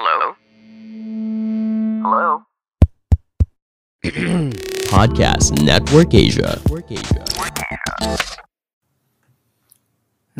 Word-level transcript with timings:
Hello? 0.00 0.32
Hello? 2.00 2.28
Podcast 4.96 5.52
Network 5.60 6.16
Asia. 6.16 6.56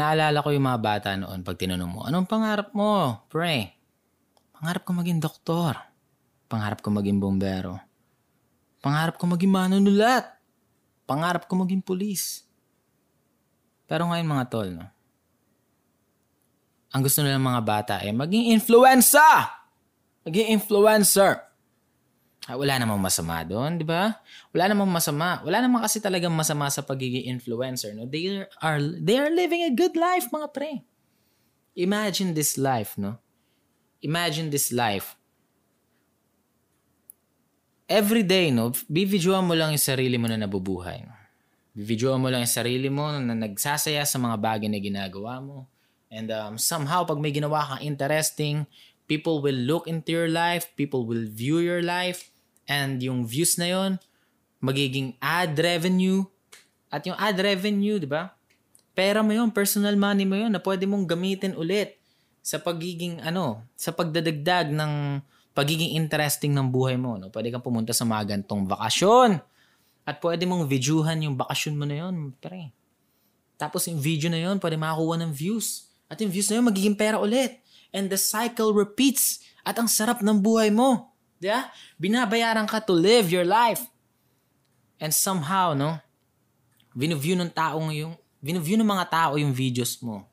Naalala 0.01 0.41
ko 0.41 0.49
yung 0.49 0.65
mga 0.65 0.81
bata 0.81 1.13
noon 1.13 1.45
pag 1.45 1.61
tinanong 1.61 1.93
mo, 1.93 2.01
anong 2.09 2.25
pangarap 2.25 2.73
mo, 2.73 3.21
pre? 3.29 3.77
Pangarap 4.57 4.81
ko 4.89 4.97
maging 4.97 5.21
doktor. 5.21 5.77
Pangarap 6.49 6.81
ko 6.81 6.89
maging 6.97 7.21
bombero. 7.21 7.77
Pangarap 8.81 9.21
ko 9.21 9.29
maging 9.29 9.53
manunulat. 9.53 10.25
Pangarap 11.05 11.45
ko 11.45 11.61
maging 11.61 11.85
pulis. 11.85 12.49
Pero 13.85 14.09
ngayon 14.09 14.25
mga 14.25 14.49
tol, 14.49 14.73
no? 14.73 14.89
Ang 16.91 17.07
gusto 17.07 17.23
nila 17.23 17.39
ng 17.39 17.47
mga 17.47 17.63
bata 17.63 17.95
ay 18.03 18.11
maging 18.11 18.51
influencer! 18.55 19.47
Maging 20.27 20.59
influencer! 20.59 21.51
Ah, 22.51 22.59
wala 22.59 22.83
namang 22.83 22.99
masama 22.99 23.47
doon, 23.47 23.79
di 23.79 23.87
ba? 23.87 24.17
Wala 24.51 24.73
namang 24.73 24.91
masama. 24.91 25.39
Wala 25.47 25.63
namang 25.63 25.87
kasi 25.87 26.03
talagang 26.03 26.35
masama 26.35 26.67
sa 26.67 26.83
pagiging 26.83 27.31
influencer. 27.31 27.95
No? 27.95 28.11
They 28.11 28.43
are 28.59 28.81
they 28.81 29.21
are 29.21 29.31
living 29.31 29.63
a 29.69 29.71
good 29.71 29.95
life, 29.95 30.33
mga 30.33 30.49
pre. 30.51 30.83
Imagine 31.79 32.35
this 32.35 32.59
life, 32.59 32.99
no? 32.99 33.23
Imagine 34.03 34.51
this 34.51 34.75
life. 34.75 35.15
Every 37.87 38.27
day, 38.27 38.51
no? 38.51 38.75
Bividyoan 38.91 39.47
mo 39.47 39.55
lang 39.55 39.77
yung 39.77 39.83
sarili 39.83 40.19
mo 40.19 40.27
na 40.27 40.41
nabubuhay. 40.41 41.07
No? 41.07 41.15
Bividyoan 41.77 42.19
mo 42.19 42.33
lang 42.33 42.43
yung 42.43 42.57
sarili 42.57 42.91
mo 42.91 43.15
na 43.15 43.37
nagsasaya 43.37 44.03
sa 44.03 44.19
mga 44.19 44.37
bagay 44.41 44.67
na 44.67 44.81
ginagawa 44.83 45.39
mo. 45.39 45.71
And 46.11 46.29
um, 46.35 46.59
somehow, 46.59 47.07
pag 47.07 47.23
may 47.23 47.31
ginawa 47.31 47.65
kang 47.65 47.87
interesting, 47.87 48.67
people 49.07 49.39
will 49.39 49.57
look 49.57 49.87
into 49.87 50.11
your 50.11 50.27
life, 50.27 50.67
people 50.75 51.07
will 51.07 51.23
view 51.31 51.63
your 51.63 51.81
life, 51.81 52.35
and 52.67 52.99
yung 52.99 53.27
views 53.27 53.55
na 53.59 53.71
yon 53.71 53.91
magiging 54.61 55.17
ad 55.19 55.57
revenue. 55.57 56.23
At 56.93 57.07
yung 57.09 57.17
ad 57.17 57.39
revenue, 57.41 57.97
di 57.97 58.07
ba? 58.07 58.31
Pera 58.93 59.25
mo 59.25 59.33
yun, 59.33 59.49
personal 59.55 59.97
money 59.97 60.29
mo 60.29 60.37
yun 60.37 60.53
na 60.53 60.61
pwede 60.61 60.85
mong 60.85 61.09
gamitin 61.09 61.57
ulit 61.57 61.97
sa 62.43 62.61
pagiging 62.61 63.23
ano, 63.25 63.65
sa 63.79 63.95
pagdadagdag 63.95 64.75
ng 64.75 65.23
pagiging 65.57 65.97
interesting 65.97 66.53
ng 66.55 66.69
buhay 66.69 66.99
mo. 66.99 67.17
No? 67.17 67.33
Pwede 67.33 67.51
kang 67.51 67.65
pumunta 67.65 67.91
sa 67.95 68.07
mga 68.07 68.37
gantong 68.37 68.67
bakasyon. 68.67 69.41
At 70.07 70.19
pwede 70.23 70.47
mong 70.47 70.67
videohan 70.67 71.23
yung 71.23 71.37
bakasyon 71.39 71.75
mo 71.79 71.85
na 71.87 72.07
yun. 72.07 72.35
Pre. 72.39 72.75
Tapos 73.61 73.85
yung 73.87 74.01
video 74.01 74.33
na 74.33 74.41
yun, 74.41 74.57
pwede 74.59 74.77
makakuha 74.81 75.21
ng 75.21 75.33
views. 75.35 75.90
At 76.11 76.19
yung 76.19 76.35
views 76.35 76.51
na 76.51 76.59
yun, 76.59 76.67
magiging 76.67 76.99
pera 76.99 77.23
ulit. 77.23 77.63
And 77.95 78.11
the 78.11 78.19
cycle 78.19 78.75
repeats. 78.75 79.47
At 79.63 79.79
ang 79.79 79.87
sarap 79.87 80.21
ng 80.21 80.43
buhay 80.43 80.75
mo. 80.75 81.15
Diba? 81.39 81.71
Binabayaran 81.97 82.67
ka 82.67 82.83
to 82.83 82.93
live 82.93 83.31
your 83.31 83.47
life. 83.47 83.87
And 84.99 85.15
somehow, 85.15 85.73
no? 85.73 85.97
Vinuview 86.93 87.39
ng 87.39 87.55
taong 87.55 87.95
yung, 87.95 88.19
vinuview 88.43 88.75
ng 88.77 88.91
mga 88.91 89.07
tao 89.09 89.33
yung 89.39 89.55
videos 89.55 90.03
mo. 90.03 90.27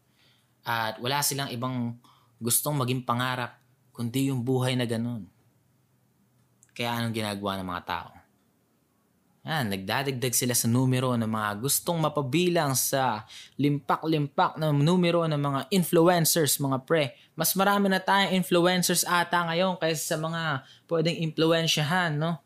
At 0.66 1.00
wala 1.00 1.22
silang 1.24 1.54
ibang 1.54 1.96
gustong 2.42 2.76
maging 2.76 3.06
pangarap, 3.08 3.56
kundi 3.94 4.34
yung 4.34 4.44
buhay 4.44 4.76
na 4.76 4.84
ganun. 4.84 5.30
Kaya 6.76 7.00
anong 7.00 7.16
ginagawa 7.16 7.62
ng 7.62 7.68
mga 7.72 7.84
tao? 7.88 8.17
Yan, 9.48 9.72
nagdadagdag 9.72 10.36
sila 10.36 10.52
sa 10.52 10.68
numero 10.68 11.16
ng 11.16 11.24
mga 11.24 11.64
gustong 11.64 12.04
mapabilang 12.04 12.76
sa 12.76 13.24
limpak-limpak 13.56 14.60
na 14.60 14.76
numero 14.76 15.24
ng 15.24 15.40
mga 15.40 15.60
influencers, 15.72 16.60
mga 16.60 16.84
pre. 16.84 17.16
Mas 17.32 17.56
marami 17.56 17.88
na 17.88 18.04
tayong 18.04 18.36
influencers 18.36 19.08
ata 19.08 19.48
ngayon 19.48 19.80
kaysa 19.80 20.04
sa 20.04 20.18
mga 20.20 20.68
pwedeng 20.92 21.24
impluensyahan, 21.32 22.20
no? 22.20 22.44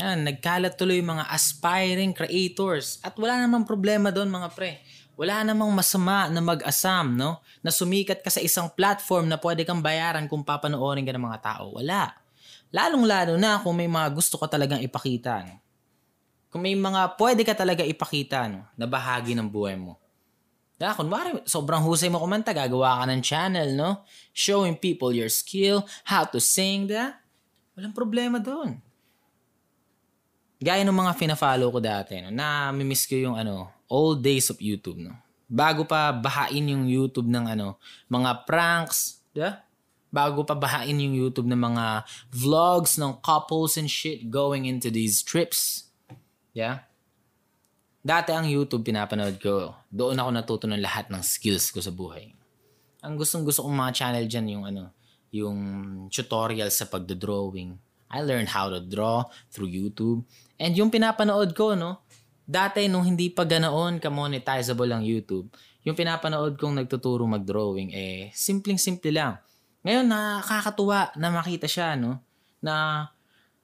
Yan, 0.00 0.24
nagkalat 0.24 0.80
tuloy 0.80 1.04
mga 1.04 1.28
aspiring 1.28 2.16
creators. 2.16 2.96
At 3.04 3.12
wala 3.20 3.44
namang 3.44 3.68
problema 3.68 4.08
doon, 4.08 4.32
mga 4.32 4.48
pre. 4.56 4.80
Wala 5.20 5.44
namang 5.44 5.68
masama 5.76 6.24
na 6.32 6.40
mag-asam, 6.40 7.12
no? 7.12 7.44
Na 7.60 7.68
sumikat 7.68 8.24
ka 8.24 8.32
sa 8.32 8.40
isang 8.40 8.72
platform 8.72 9.28
na 9.28 9.36
pwede 9.36 9.68
kang 9.68 9.84
bayaran 9.84 10.24
kung 10.24 10.40
papanoorin 10.40 11.04
ka 11.04 11.12
ng 11.12 11.20
mga 11.28 11.40
tao. 11.44 11.76
Wala. 11.76 12.16
Lalong-lalo 12.72 13.36
na 13.36 13.60
kung 13.60 13.76
may 13.76 13.92
mga 13.92 14.08
gusto 14.16 14.40
ka 14.40 14.48
talagang 14.48 14.80
ipakita, 14.80 15.44
no? 15.44 15.71
Kung 16.52 16.68
may 16.68 16.76
mga 16.76 17.16
pwede 17.16 17.42
ka 17.48 17.56
talaga 17.56 17.80
ipakita 17.80 18.44
no, 18.44 18.68
na 18.76 18.84
bahagi 18.84 19.32
ng 19.32 19.48
buhay 19.48 19.72
mo. 19.72 19.96
Kaya 20.76 20.92
kunwari, 20.92 21.40
sobrang 21.48 21.80
husay 21.80 22.12
mo 22.12 22.20
kumanta, 22.20 22.52
gagawa 22.52 23.00
ka 23.00 23.04
ng 23.08 23.22
channel, 23.24 23.68
no? 23.72 24.04
Showing 24.36 24.76
people 24.76 25.16
your 25.16 25.32
skill, 25.32 25.88
how 26.04 26.28
to 26.28 26.42
sing, 26.42 26.90
da? 26.90 27.16
Walang 27.72 27.96
problema 27.96 28.36
doon. 28.36 28.76
Gaya 30.60 30.84
ng 30.84 30.92
mga 30.92 31.14
fina-follow 31.16 31.72
ko 31.72 31.80
dati, 31.80 32.20
no? 32.20 32.34
na 32.34 32.68
miss 32.74 33.08
ko 33.08 33.16
yung 33.16 33.38
ano, 33.38 33.72
old 33.86 34.20
days 34.20 34.50
of 34.52 34.60
YouTube, 34.60 35.00
no? 35.00 35.16
Bago 35.46 35.86
pa 35.88 36.12
bahain 36.12 36.66
yung 36.66 36.84
YouTube 36.84 37.30
ng 37.30 37.48
ano, 37.48 37.78
mga 38.10 38.44
pranks, 38.44 39.22
da? 39.32 39.62
Bago 40.12 40.44
pa 40.44 40.52
bahain 40.52 40.98
yung 40.98 41.16
YouTube 41.16 41.48
ng 41.48 41.62
mga 41.62 42.04
vlogs 42.28 43.00
ng 43.00 43.22
couples 43.24 43.80
and 43.80 43.88
shit 43.88 44.28
going 44.28 44.68
into 44.68 44.92
these 44.92 45.24
trips. 45.24 45.91
Yeah? 46.52 46.84
Dati 48.02 48.34
ang 48.34 48.48
YouTube 48.48 48.82
pinapanood 48.82 49.38
ko. 49.38 49.76
Doon 49.88 50.18
ako 50.18 50.30
natuto 50.32 50.64
ng 50.66 50.82
lahat 50.82 51.08
ng 51.08 51.22
skills 51.22 51.70
ko 51.70 51.78
sa 51.78 51.94
buhay. 51.94 52.34
Ang 53.02 53.14
gustong 53.18 53.46
gusto 53.46 53.62
kong 53.66 53.74
mga 53.74 53.92
channel 53.94 54.26
dyan 54.26 54.46
yung 54.58 54.64
ano, 54.66 54.84
yung 55.32 55.58
tutorial 56.12 56.70
sa 56.70 56.86
pagdodrawing. 56.86 57.74
I 58.12 58.20
learned 58.20 58.52
how 58.52 58.68
to 58.68 58.82
draw 58.84 59.24
through 59.48 59.72
YouTube. 59.72 60.26
And 60.60 60.76
yung 60.76 60.92
pinapanood 60.92 61.56
ko, 61.56 61.72
no, 61.72 62.04
dati 62.44 62.84
nung 62.90 63.06
hindi 63.06 63.32
pa 63.32 63.48
ganoon 63.48 64.02
ka-monetizable 64.02 64.92
ang 64.92 65.02
YouTube, 65.06 65.48
yung 65.82 65.96
pinapanood 65.96 66.60
kong 66.60 66.84
nagtuturo 66.84 67.24
mag-drawing, 67.26 67.90
eh, 67.90 68.30
simpleng-simple 68.36 69.10
lang. 69.10 69.40
Ngayon, 69.82 70.06
nakakatuwa 70.06 71.10
na 71.18 71.28
makita 71.32 71.66
siya, 71.66 71.98
no, 71.98 72.22
na 72.62 73.06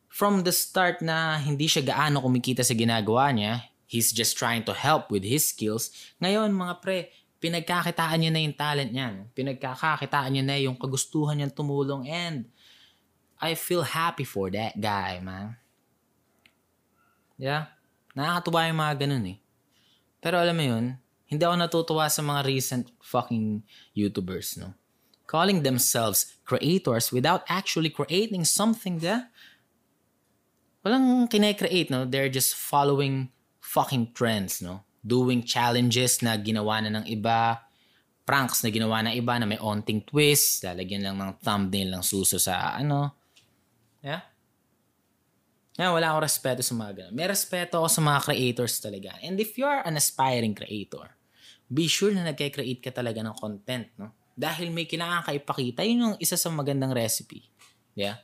from 0.08 0.42
the 0.42 0.52
start 0.52 1.04
na 1.04 1.36
hindi 1.38 1.68
siya 1.68 1.84
gaano 1.84 2.24
kumikita 2.24 2.64
sa 2.64 2.74
ginagawa 2.74 3.30
niya, 3.30 3.68
he's 3.88 4.12
just 4.12 4.36
trying 4.36 4.64
to 4.64 4.74
help 4.74 5.12
with 5.12 5.24
his 5.24 5.48
skills. 5.48 5.92
Ngayon, 6.20 6.52
mga 6.52 6.74
pre, 6.80 7.12
pinagkakitaan 7.38 8.18
niya 8.20 8.30
na 8.34 8.40
yung 8.42 8.56
talent 8.56 8.90
niya. 8.90 9.08
Pinagkakakitaan 9.32 10.30
niya 10.34 10.44
na 10.44 10.56
yung 10.58 10.76
kagustuhan 10.76 11.38
niyang 11.38 11.54
tumulong 11.54 12.04
and 12.08 12.48
I 13.38 13.54
feel 13.54 13.86
happy 13.86 14.26
for 14.26 14.50
that 14.50 14.74
guy, 14.74 15.22
man. 15.22 15.54
Yeah? 17.38 17.70
Nakakatuwa 18.18 18.66
yung 18.66 18.80
mga 18.82 18.94
ganun 19.06 19.24
eh. 19.30 19.38
Pero 20.18 20.42
alam 20.42 20.58
mo 20.58 20.64
yun, 20.66 20.98
hindi 21.30 21.42
ako 21.46 21.54
natutuwa 21.54 22.10
sa 22.10 22.24
mga 22.24 22.40
recent 22.42 22.84
fucking 22.98 23.62
YouTubers, 23.94 24.58
no? 24.58 24.74
Calling 25.28 25.62
themselves 25.62 26.40
creators 26.42 27.12
without 27.14 27.44
actually 27.46 27.92
creating 27.92 28.42
something 28.48 28.98
that 29.04 29.28
walang 30.88 31.28
kine-create, 31.28 31.92
no? 31.92 32.08
They're 32.08 32.32
just 32.32 32.56
following 32.56 33.28
fucking 33.60 34.16
trends, 34.16 34.64
no? 34.64 34.88
Doing 35.04 35.44
challenges 35.44 36.24
na 36.24 36.40
ginawa 36.40 36.80
na 36.80 36.98
ng 36.98 37.06
iba, 37.12 37.60
pranks 38.24 38.64
na 38.64 38.72
ginawa 38.72 39.04
ng 39.04 39.14
iba 39.16 39.36
na 39.36 39.44
may 39.44 39.60
onting 39.60 40.08
twist, 40.08 40.64
lalagyan 40.64 41.04
lang 41.04 41.16
ng 41.20 41.36
thumbnail 41.44 41.92
ng 41.92 42.04
suso 42.04 42.40
sa 42.40 42.76
ano. 42.76 43.12
Yeah? 44.00 44.24
Yeah, 45.78 45.94
wala 45.94 46.10
akong 46.10 46.26
respeto 46.26 46.60
sa 46.60 46.74
mga 46.74 46.92
ganun. 46.96 47.14
May 47.14 47.30
respeto 47.30 47.78
ako 47.78 47.88
sa 47.88 48.02
mga 48.02 48.18
creators 48.26 48.74
talaga. 48.82 49.14
And 49.22 49.38
if 49.38 49.54
you 49.54 49.64
are 49.68 49.86
an 49.86 49.94
aspiring 49.94 50.58
creator, 50.58 51.14
be 51.70 51.86
sure 51.86 52.10
na 52.10 52.26
nagke-create 52.26 52.82
ka 52.82 52.90
talaga 52.90 53.22
ng 53.22 53.36
content, 53.38 53.86
no? 53.94 54.10
Dahil 54.38 54.70
may 54.70 54.86
kailangan 54.86 55.26
ka 55.26 55.30
ipakita, 55.34 55.82
yun 55.82 55.98
yung 56.02 56.16
isa 56.22 56.38
sa 56.38 56.50
magandang 56.50 56.94
recipe. 56.94 57.46
Yeah? 57.94 58.22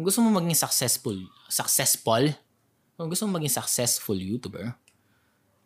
Kung 0.00 0.08
gusto 0.08 0.24
mo 0.24 0.32
maging 0.32 0.56
successful, 0.56 1.12
successful, 1.52 2.24
kung 2.96 3.12
gusto 3.12 3.28
mo 3.28 3.36
maging 3.36 3.52
successful 3.52 4.16
YouTuber, 4.16 4.72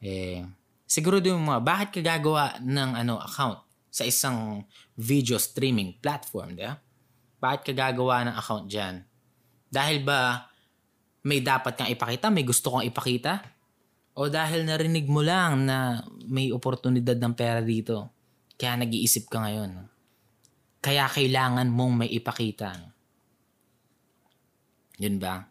eh, 0.02 0.42
siguro 0.90 1.22
din 1.22 1.38
mga, 1.38 1.62
bakit 1.62 1.88
ka 1.94 2.00
gagawa 2.02 2.58
ng 2.58 2.98
ano, 2.98 3.22
account 3.22 3.62
sa 3.94 4.02
isang 4.02 4.66
video 4.98 5.38
streaming 5.38 6.02
platform, 6.02 6.58
di 6.58 6.66
ba? 6.66 6.74
Bakit 7.38 7.60
ka 7.62 7.72
gagawa 7.78 8.26
ng 8.26 8.34
account 8.34 8.66
dyan? 8.66 9.06
Dahil 9.70 10.02
ba 10.02 10.50
may 11.22 11.38
dapat 11.38 11.78
kang 11.78 11.94
ipakita, 11.94 12.26
may 12.26 12.42
gusto 12.42 12.74
kang 12.74 12.90
ipakita? 12.90 13.38
O 14.18 14.26
dahil 14.26 14.66
narinig 14.66 15.06
mo 15.06 15.22
lang 15.22 15.62
na 15.62 16.02
may 16.26 16.50
oportunidad 16.50 17.22
ng 17.22 17.38
pera 17.38 17.62
dito, 17.62 18.10
kaya 18.58 18.82
nag-iisip 18.82 19.30
ka 19.30 19.46
ngayon. 19.46 19.86
Kaya 20.82 21.06
kailangan 21.06 21.70
mong 21.70 22.02
may 22.02 22.10
ipakita. 22.10 22.93
Yun 24.98 25.18
ba? 25.18 25.50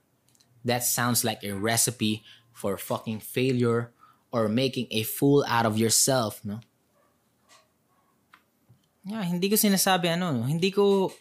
That 0.63 0.83
sounds 0.83 1.27
like 1.27 1.43
a 1.43 1.51
recipe 1.51 2.23
for 2.55 2.79
fucking 2.79 3.19
failure 3.19 3.91
or 4.31 4.47
making 4.47 4.87
a 4.89 5.03
fool 5.03 5.43
out 5.47 5.67
of 5.67 5.77
yourself, 5.77 6.39
no? 6.41 6.63
Yeah, 9.03 9.27
hindi 9.27 9.51
ko 9.51 9.59
sinasabi 9.59 10.15
ano, 10.15 10.31
no? 10.31 10.47
hindi 10.47 10.71
ko 10.71 11.11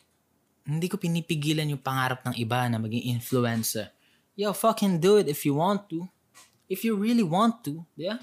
hindi 0.62 0.86
ko 0.86 0.94
pinipigilan 0.94 1.66
yung 1.66 1.82
pangarap 1.82 2.22
ng 2.22 2.38
iba 2.38 2.70
na 2.70 2.78
maging 2.78 3.18
influencer. 3.18 3.90
Yo, 4.38 4.54
fucking 4.54 5.02
do 5.02 5.18
it 5.18 5.26
if 5.26 5.42
you 5.42 5.58
want 5.58 5.90
to. 5.90 6.06
If 6.70 6.86
you 6.86 6.94
really 6.94 7.26
want 7.26 7.66
to, 7.66 7.82
yeah? 7.98 8.22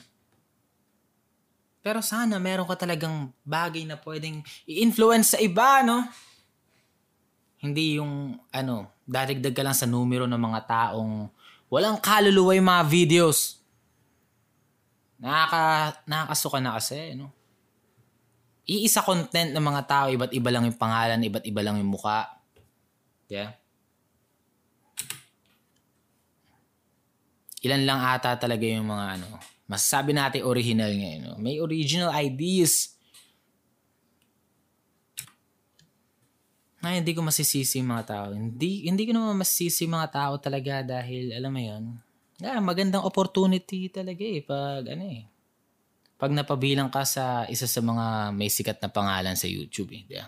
Pero 1.83 1.99
sana 1.99 2.39
meron 2.39 2.65
ka 2.65 2.79
talagang 2.79 3.35
bagay 3.43 3.83
na 3.83 3.99
pwedeng 3.99 4.39
i-influence 4.63 5.35
sa 5.35 5.39
iba, 5.43 5.83
no? 5.83 6.07
Hindi 7.59 7.99
yung, 7.99 8.39
ano, 8.55 8.87
darigdag 9.03 9.51
ka 9.51 9.63
lang 9.63 9.75
sa 9.75 9.83
numero 9.83 10.23
ng 10.23 10.39
mga 10.39 10.61
taong 10.63 11.27
walang 11.67 11.99
kaluluwa 11.99 12.55
yung 12.55 12.69
mga 12.71 12.83
videos. 12.87 13.59
Nakaka, 15.19 15.61
nakakasuka 16.07 16.59
na 16.63 16.79
kasi, 16.79 17.13
no? 17.19 17.29
Iisa 18.69 19.03
content 19.03 19.51
ng 19.51 19.65
mga 19.65 19.81
tao, 19.89 20.05
iba't 20.13 20.31
iba 20.31 20.49
lang 20.53 20.69
yung 20.69 20.77
pangalan, 20.77 21.19
iba't 21.19 21.43
iba 21.43 21.61
lang 21.65 21.81
yung 21.81 21.91
muka. 21.91 22.37
Yeah? 23.27 23.57
Ilan 27.59 27.83
lang 27.83 27.99
ata 27.99 28.39
talaga 28.39 28.63
yung 28.63 28.87
mga 28.87 29.05
ano, 29.19 29.27
masasabi 29.67 30.15
natin 30.15 30.47
original 30.47 30.93
ngayon. 30.93 31.21
No? 31.27 31.35
May 31.41 31.59
original 31.59 32.13
ideas. 32.15 32.95
Na 36.79 36.95
hindi 36.95 37.11
ko 37.11 37.19
masisisi 37.19 37.83
mga 37.83 38.03
tao. 38.07 38.27
Hindi, 38.31 38.87
hindi 38.87 39.03
ko 39.03 39.11
naman 39.11 39.43
masisisi 39.43 39.83
mga 39.83 40.07
tao 40.15 40.33
talaga 40.39 40.79
dahil, 40.83 41.35
alam 41.35 41.51
mo 41.51 41.59
yun, 41.59 41.83
yeah, 42.39 42.59
magandang 42.63 43.03
opportunity 43.03 43.91
talaga 43.91 44.23
eh. 44.23 44.39
Pag 44.39 44.83
ano 44.95 45.03
eh, 45.03 45.27
pag 46.19 46.31
napabilang 46.35 46.91
ka 46.91 47.07
sa 47.07 47.47
isa 47.47 47.63
sa 47.63 47.79
mga 47.79 48.35
may 48.35 48.51
sikat 48.51 48.79
na 48.83 48.91
pangalan 48.91 49.39
sa 49.39 49.47
YouTube. 49.47 49.91
Eh, 49.95 50.03
diba? 50.03 50.27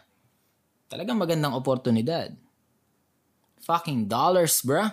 Talagang 0.88 1.19
magandang 1.19 1.56
oportunidad. 1.56 2.31
Fucking 3.63 4.07
dollars, 4.07 4.63
bruh. 4.63 4.92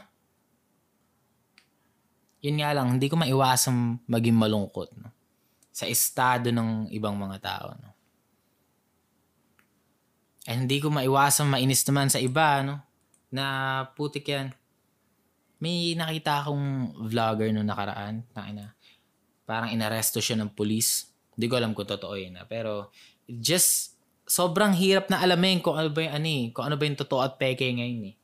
Yun 2.42 2.62
nga 2.62 2.70
lang, 2.70 2.98
hindi 2.98 3.10
ko 3.10 3.18
maiwasang 3.18 3.98
maging 4.06 4.38
malungkot 4.38 4.94
no? 4.94 5.10
sa 5.74 5.90
estado 5.90 6.54
ng 6.54 6.90
ibang 6.94 7.18
mga 7.18 7.38
tao. 7.42 7.74
No? 7.78 7.87
And 10.48 10.64
hindi 10.64 10.80
ko 10.80 10.88
maiwasang 10.88 11.52
mainis 11.52 11.84
naman 11.84 12.08
sa 12.08 12.16
iba, 12.16 12.64
no? 12.64 12.80
Na 13.28 13.84
putik 13.92 14.32
yan. 14.32 14.56
May 15.60 15.92
nakita 15.92 16.40
akong 16.48 16.96
vlogger 17.12 17.52
no 17.52 17.60
nakaraan. 17.60 18.24
Nakina 18.32 18.78
parang 19.48 19.72
inaresto 19.72 20.20
siya 20.20 20.36
ng 20.36 20.52
police. 20.52 21.08
Hindi 21.32 21.48
ko 21.48 21.56
alam 21.56 21.72
kung 21.72 21.88
totoo 21.88 22.12
yun. 22.20 22.36
Ha? 22.36 22.44
Pero 22.44 22.92
just 23.24 23.96
sobrang 24.28 24.76
hirap 24.76 25.08
na 25.08 25.24
alamin 25.24 25.64
kung 25.64 25.80
ano 25.80 25.88
ba 25.88 26.04
yung 26.04 26.14
ano 26.20 26.28
eh, 26.28 26.44
kung 26.52 26.68
ano 26.68 26.76
ba 26.76 26.84
yung 26.84 27.00
totoo 27.00 27.24
at 27.24 27.40
peke 27.40 27.64
ngayon 27.64 28.12
eh. 28.12 28.16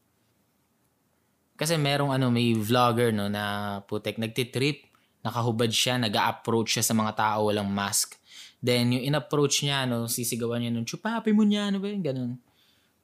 Kasi 1.56 1.80
merong 1.80 2.12
ano, 2.12 2.28
may 2.28 2.52
vlogger 2.52 3.08
no 3.16 3.32
na 3.32 3.80
putek 3.88 4.20
nagtitrip, 4.20 4.84
nakahubad 5.24 5.72
siya, 5.72 5.96
nag-approach 5.96 6.76
siya 6.76 6.84
sa 6.84 6.92
mga 6.92 7.16
tao 7.16 7.48
walang 7.48 7.72
mask. 7.72 8.20
Then 8.64 8.96
yung 8.96 9.04
in-approach 9.12 9.60
niya, 9.60 9.84
no, 9.84 10.08
sisigawan 10.08 10.64
niya 10.64 10.72
nun, 10.72 10.88
chupapi 10.88 11.36
mo 11.36 11.44
niya, 11.44 11.68
ano 11.68 11.84
ba 11.84 11.92
yun, 11.92 12.00
ganun. 12.00 12.32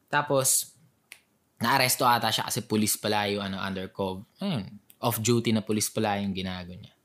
Tapos, 0.09 0.73
naaresto 1.61 2.09
ata 2.09 2.33
siya 2.33 2.49
kasi 2.49 2.65
police 2.65 2.97
pala 2.97 3.29
yung 3.29 3.45
ano, 3.45 3.61
undercover. 3.61 4.25
Ayun, 4.41 4.81
off-duty 5.05 5.53
na 5.53 5.61
police 5.61 5.93
pala 5.93 6.17
yung 6.25 6.33
ginago 6.33 6.73
niya. 6.73 6.97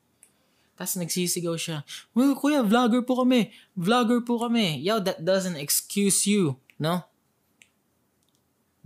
Tapos 0.79 0.95
nagsisigaw 0.95 1.55
siya, 1.59 1.83
well, 2.15 2.31
kuya, 2.31 2.63
vlogger 2.63 3.03
po 3.03 3.19
kami. 3.27 3.51
Vlogger 3.75 4.23
po 4.23 4.39
kami. 4.39 4.79
Yo, 4.79 5.03
that 5.03 5.19
doesn't 5.19 5.59
excuse 5.59 6.23
you, 6.23 6.55
no? 6.79 7.03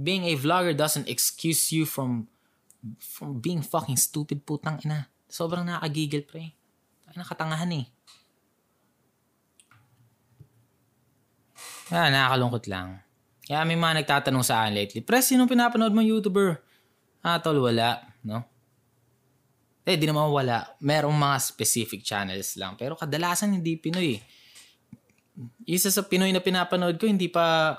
Being 0.02 0.26
a 0.26 0.34
vlogger 0.34 0.74
doesn't 0.74 1.06
excuse 1.06 1.70
you 1.70 1.86
from 1.86 2.26
from 2.98 3.44
being 3.44 3.60
fucking 3.60 4.00
stupid 4.00 4.48
putang 4.48 4.80
ina. 4.82 5.12
Sobrang 5.28 5.68
nakakagigil, 5.68 6.24
pre. 6.26 6.56
Nakatangahan 7.14 7.84
eh. 7.84 7.86
Ah, 11.90 12.10
nakakalungkot 12.10 12.66
lang. 12.70 13.02
Kaya 13.50 13.66
may 13.66 13.74
mga 13.74 14.06
nagtatanong 14.06 14.46
sa 14.46 14.62
akin 14.62 14.78
lately, 14.78 15.02
Pre, 15.02 15.26
sino 15.26 15.50
pinapanood 15.50 15.90
mo 15.90 16.06
YouTuber? 16.06 16.62
Ah, 17.26 17.42
tol, 17.42 17.58
wala. 17.58 18.06
No? 18.22 18.46
Eh, 19.90 19.98
di 19.98 20.06
naman 20.06 20.30
wala. 20.30 20.70
Merong 20.78 21.18
mga 21.18 21.38
specific 21.42 22.06
channels 22.06 22.54
lang. 22.62 22.78
Pero 22.78 22.94
kadalasan 22.94 23.58
hindi 23.58 23.74
Pinoy. 23.74 24.22
Isa 25.66 25.90
sa 25.90 26.06
Pinoy 26.06 26.30
na 26.30 26.46
pinapanood 26.46 27.02
ko, 27.02 27.10
hindi 27.10 27.26
pa... 27.26 27.74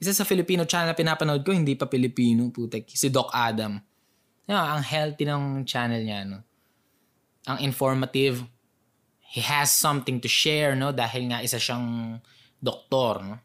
Isa 0.00 0.16
sa 0.16 0.24
Filipino 0.24 0.64
channel 0.64 0.90
na 0.90 0.98
pinapanood 0.98 1.44
ko, 1.44 1.52
hindi 1.52 1.76
pa 1.76 1.84
Pilipino. 1.84 2.48
Putek. 2.48 2.88
Si 2.88 3.12
Doc 3.12 3.28
Adam. 3.36 3.76
Yeah, 4.48 4.64
ang 4.64 4.82
healthy 4.82 5.28
ng 5.28 5.68
channel 5.68 6.00
niya. 6.00 6.24
No? 6.24 6.40
Ang 7.52 7.58
informative. 7.68 8.42
He 9.20 9.44
has 9.44 9.76
something 9.76 10.24
to 10.24 10.28
share, 10.32 10.72
no? 10.72 10.90
Dahil 10.90 11.28
nga 11.30 11.44
isa 11.44 11.60
siyang 11.60 12.16
doktor, 12.62 13.26
no? 13.26 13.36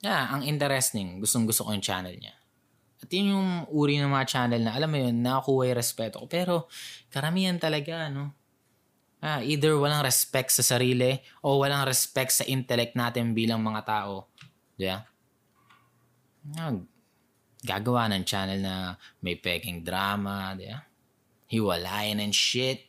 Yeah, 0.00 0.32
ang 0.32 0.48
interesting. 0.48 1.20
Gustong 1.20 1.44
gusto 1.44 1.68
ko 1.68 1.76
yung 1.76 1.84
channel 1.84 2.16
niya. 2.16 2.32
At 2.96 3.12
yun 3.12 3.36
yung 3.36 3.48
uri 3.68 4.00
ng 4.00 4.08
mga 4.08 4.26
channel 4.28 4.62
na, 4.64 4.72
alam 4.72 4.88
mo 4.88 4.96
yun, 4.96 5.20
nakakuha 5.20 5.68
yung 5.68 5.78
respeto 5.78 6.24
ko. 6.24 6.26
Pero, 6.26 6.54
karamihan 7.12 7.60
talaga, 7.60 8.08
no? 8.08 8.32
Ah, 9.20 9.44
either 9.44 9.76
walang 9.76 10.04
respect 10.04 10.52
sa 10.52 10.64
sarili 10.64 11.18
o 11.42 11.60
walang 11.60 11.84
respect 11.88 12.32
sa 12.32 12.44
intellect 12.46 12.94
natin 12.94 13.36
bilang 13.36 13.60
mga 13.60 13.82
tao. 13.84 14.30
Yeah? 14.80 15.04
Ah, 16.56 16.72
gagawa 17.66 18.06
ng 18.12 18.24
channel 18.24 18.60
na 18.62 18.94
may 19.20 19.34
peking 19.36 19.82
drama, 19.82 20.54
yeah? 20.56 20.86
Hiwalayan 21.50 22.22
and 22.22 22.36
shit. 22.36 22.86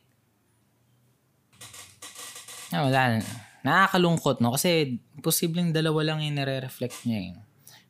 Ah, 2.70 2.86
wala 2.86 3.18
na 3.18 3.47
nakakalungkot, 3.66 4.42
no? 4.44 4.54
Kasi 4.54 5.02
posibleng 5.22 5.74
dalawa 5.74 6.14
lang 6.14 6.26
yung 6.26 6.38
nare-reflect 6.38 7.06
niya. 7.08 7.20
Eh. 7.20 7.32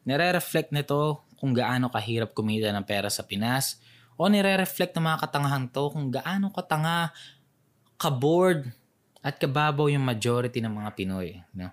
Nare-reflect 0.08 0.72
nito 0.72 1.28
kung 1.38 1.52
gaano 1.52 1.92
kahirap 1.92 2.31
kumita 2.31 2.72
ng 2.72 2.86
pera 2.88 3.12
sa 3.12 3.25
Pinas 3.28 3.80
o 4.18 4.25
nire-reflect 4.25 4.98
ng 4.98 5.06
mga 5.06 5.19
katangahan 5.28 5.66
to 5.69 5.84
kung 5.94 6.08
gaano 6.10 6.50
katanga, 6.50 7.14
kaboard, 8.00 8.72
at 9.28 9.36
kababaw 9.36 9.92
yung 9.92 10.08
majority 10.08 10.64
ng 10.64 10.72
mga 10.72 10.90
Pinoy. 10.96 11.44
No? 11.52 11.68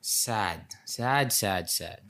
Sad. 0.00 0.64
Sad, 0.88 1.28
sad, 1.28 1.68
sad. 1.68 2.00